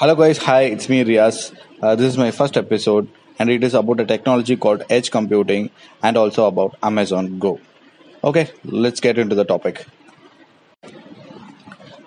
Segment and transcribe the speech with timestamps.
[0.00, 0.38] Hello, guys.
[0.38, 1.52] Hi, it's me, Riaz.
[1.82, 3.08] Uh, this is my first episode,
[3.38, 5.70] and it is about a technology called edge computing
[6.02, 7.60] and also about Amazon Go.
[8.24, 9.84] Okay, let's get into the topic.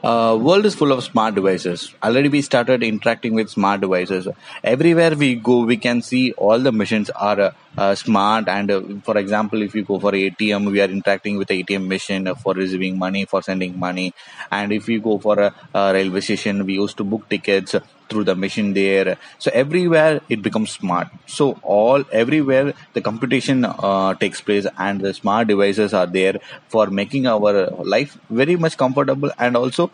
[0.03, 1.93] Uh, world is full of smart devices.
[2.03, 4.27] Already we started interacting with smart devices.
[4.63, 8.47] Everywhere we go, we can see all the machines are uh, uh, smart.
[8.47, 11.87] And uh, for example, if you go for ATM, we are interacting with the ATM
[11.87, 14.13] machine for receiving money, for sending money.
[14.51, 17.75] And if you go for a, a railway station, we used to book tickets
[18.09, 19.17] through the machine there.
[19.39, 21.07] So everywhere it becomes smart.
[21.27, 26.87] So all everywhere the computation uh, takes place and the smart devices are there for
[26.87, 29.91] making our life very much comfortable and also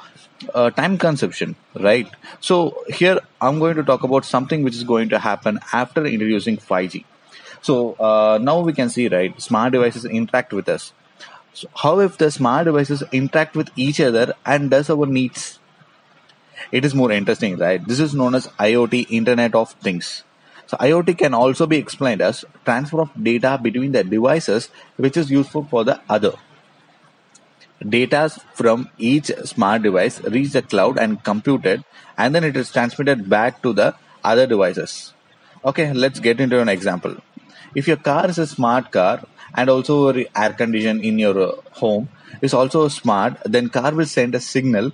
[0.53, 2.09] uh, time consumption, right?
[2.39, 6.57] So here I'm going to talk about something which is going to happen after introducing
[6.57, 7.05] 5G.
[7.67, 10.93] So uh, now we can see, right, smart devices interact with us.
[11.53, 15.59] So how if the smart devices interact with each other and does our needs?
[16.71, 17.85] It is more interesting, right?
[17.85, 20.23] This is known as IoT, Internet of Things.
[20.67, 25.29] So IoT can also be explained as transfer of data between the devices, which is
[25.29, 26.35] useful for the other.
[27.97, 31.83] Data from each smart device reach the cloud and computed,
[32.17, 33.93] and then it is transmitted back to the
[34.23, 35.13] other devices.
[35.65, 37.17] Okay, let's get into an example.
[37.75, 42.09] If your car is a smart car and also air condition in your uh, home
[42.41, 44.91] is also smart, then car will send a signal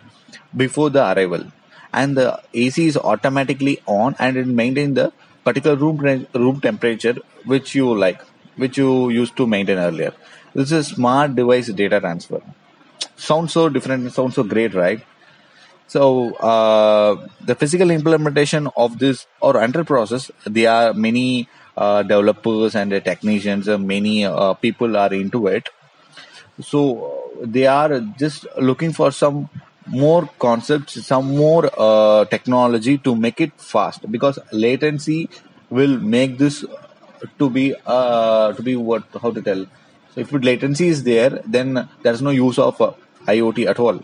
[0.55, 1.43] before the arrival,
[1.91, 5.11] and the AC is automatically on and it maintain the
[5.43, 5.97] particular room
[6.33, 8.21] room temperature which you like,
[8.55, 10.13] which you used to maintain earlier.
[10.53, 12.41] This is smart device data transfer.
[13.15, 15.01] Sounds so different sounds so great right?
[15.87, 21.47] So uh, the physical implementation of this or under process there are many
[21.77, 25.69] uh, developers and the technicians uh, many uh, people are into it
[26.61, 26.81] so
[27.41, 29.49] they are just looking for some
[29.87, 35.29] more concepts some more uh, technology to make it fast because latency
[35.69, 36.63] will make this
[37.39, 39.65] to be uh, to be what how to tell
[40.13, 42.77] so if latency is there then there's no use of
[43.27, 44.03] IoT at all.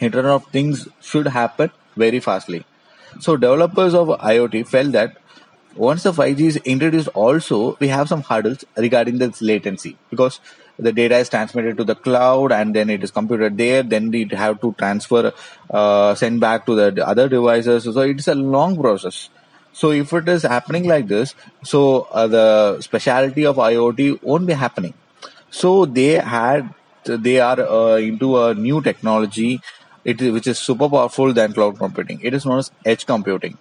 [0.00, 2.64] Internet of Things should happen very fastly.
[3.20, 5.16] So developers of IoT felt that
[5.76, 10.40] once the 5G is introduced also, we have some hurdles regarding this latency because
[10.78, 13.82] the data is transmitted to the cloud and then it is computed there.
[13.82, 15.32] Then we have to transfer,
[15.70, 17.84] uh, send back to the other devices.
[17.84, 19.30] So it's a long process.
[19.72, 21.34] So if it is happening like this,
[21.64, 24.94] so uh, the specialty of IoT won't be happening.
[25.50, 29.60] So they had they are uh, into a new technology
[30.04, 32.20] it which is super powerful than cloud computing.
[32.22, 33.58] It is known as edge computing.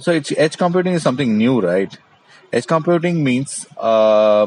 [0.00, 1.96] So it's edge computing is something new, right?
[2.52, 4.46] Edge computing means uh,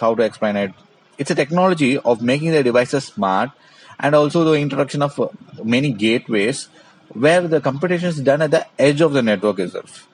[0.00, 0.72] how to explain it.
[1.18, 3.50] It's a technology of making the devices smart
[3.98, 5.28] and also the introduction of uh,
[5.62, 6.68] many gateways
[7.08, 10.08] where the computation is done at the edge of the network itself.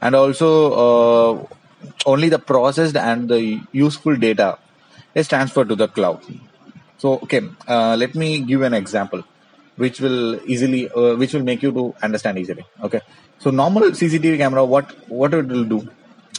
[0.00, 1.46] And also uh,
[2.06, 4.58] only the processed and the useful data
[5.14, 6.22] is transferred to the cloud.
[6.98, 9.24] So, okay, uh, let me give an example,
[9.76, 12.64] which will easily, uh, which will make you to understand easily.
[12.82, 13.00] Okay,
[13.42, 15.88] so normal CCTV camera, what what it will do?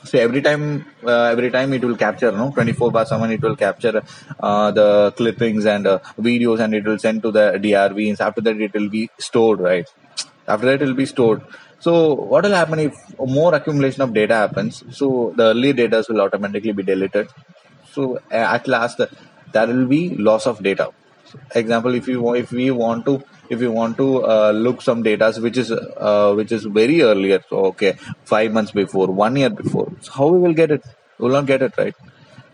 [0.03, 3.55] So every time, uh, every time it will capture, no, 24 by 7, it will
[3.55, 4.03] capture
[4.39, 8.09] uh, the clippings and uh, videos, and it will send to the DRV.
[8.09, 9.87] And after that, it will be stored, right?
[10.47, 11.41] After that, it will be stored.
[11.79, 14.83] So what will happen if more accumulation of data happens?
[14.91, 17.29] So the early data will automatically be deleted.
[17.91, 19.01] So at last,
[19.51, 20.91] there will be loss of data
[21.55, 23.23] example if you if we want to
[23.53, 27.39] if you want to uh, look some data which is uh, which is very earlier
[27.49, 27.91] so okay
[28.33, 30.83] five months before one year before so how we will get it?
[31.17, 31.95] We will not get it right?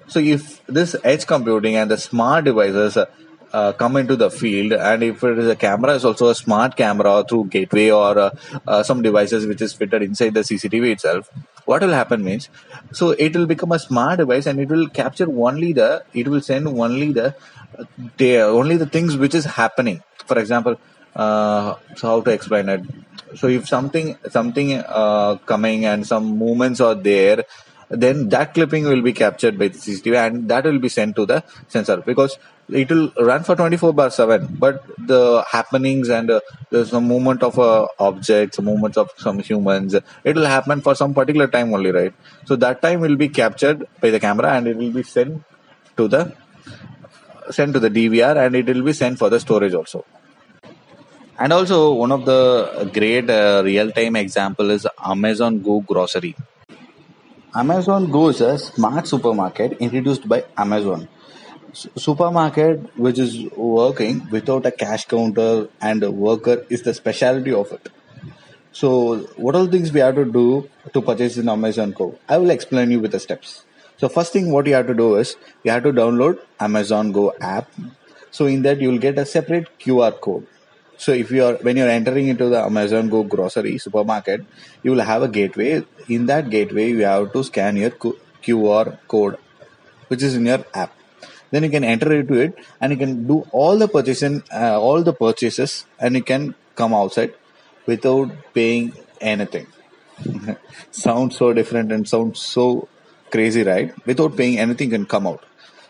[0.08, 3.06] So if this edge computing and the smart devices uh,
[3.54, 6.76] uh, come into the field and if it is a camera is also a smart
[6.76, 8.30] camera through gateway or uh,
[8.68, 11.30] uh, some devices which is fitted inside the cctv itself
[11.70, 12.50] what will happen means
[13.00, 16.44] so it will become a smart device and it will capture only the it will
[16.50, 17.28] send only the,
[18.18, 20.02] the only the things which is happening.
[20.26, 20.78] For example
[21.16, 22.82] uh, so how to explain it.
[23.36, 27.44] So if something something uh, coming and some movements are there
[27.90, 31.26] then that clipping will be captured by the CCTV and that will be sent to
[31.26, 32.38] the sensor because
[32.70, 37.44] it will run for 24 bar 7 but the happenings and uh, there's a movement
[37.44, 41.92] of uh, objects movements of some humans it will happen for some particular time only
[41.92, 42.14] right?
[42.46, 45.44] So that time will be captured by the camera and it will be sent
[45.96, 46.34] to the
[47.52, 50.04] sent to the dvr and it will be sent for the storage also.
[51.40, 56.36] And also one of the great uh, real time example is amazon go grocery
[57.58, 61.08] Amazon Go is a smart supermarket introduced by Amazon.
[61.74, 67.72] supermarket which is working without a cash counter and a worker is the specialty of
[67.72, 67.90] it.
[68.72, 68.90] So,
[69.46, 72.20] what are the things we have to do to purchase in Amazon Go?
[72.30, 73.66] I will explain you with the steps.
[73.98, 77.34] So, first thing what you have to do is you have to download Amazon Go
[77.42, 77.72] app.
[78.30, 80.46] So, in that you will get a separate QR code.
[80.98, 84.46] So, if you are when you're entering into the Amazon Go grocery supermarket,
[84.84, 85.84] you will have a gateway.
[86.08, 89.38] In that gateway, you have to scan your QR code,
[90.08, 90.94] which is in your app.
[91.52, 95.04] Then you can enter into it, and you can do all the purchasing, uh, all
[95.04, 97.34] the purchases, and you can come outside
[97.86, 99.68] without paying anything.
[100.92, 102.88] sounds so different and sounds so
[103.32, 103.94] crazy, right?
[104.06, 105.44] Without paying anything can come out.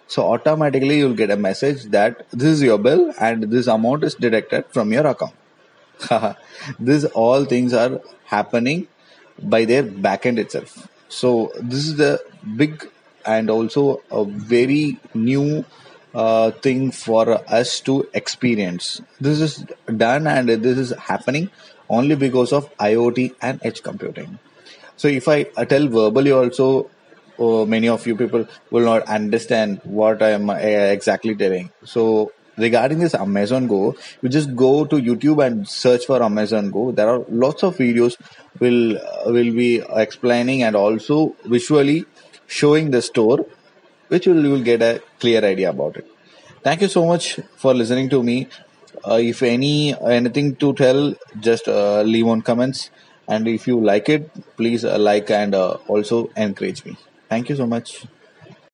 [0.08, 4.16] So automatically you'll get a message that this is your bill and this amount is
[4.16, 5.34] deducted from your account.
[6.80, 8.88] this all things are happening
[9.42, 10.88] by their backend itself.
[11.10, 12.22] So this is the
[12.56, 12.90] big
[13.26, 15.66] and also a very new
[16.14, 19.02] uh, thing for us to experience.
[19.20, 19.66] This is
[19.96, 21.50] done and this is happening
[21.90, 24.40] only because of IoT and edge computing.
[24.96, 26.90] So if I tell verbally also,
[27.40, 31.72] uh, many of you people will not understand what I am uh, exactly telling.
[31.84, 36.92] So regarding this Amazon Go, you just go to YouTube and search for Amazon Go.
[36.92, 38.18] There are lots of videos
[38.60, 42.06] will uh, will be explaining and also visually
[42.48, 43.46] showing the store,
[44.08, 46.08] which will you will get a clear idea about it.
[46.64, 48.48] Thank you so much for listening to me.
[49.08, 52.90] Uh, if any anything to tell, just uh, leave on comments.
[53.30, 56.98] And if you like it, please uh, like and uh, also encourage me.
[57.30, 58.06] Thank you so much.